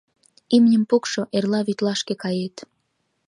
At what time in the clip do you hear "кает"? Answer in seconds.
2.23-2.55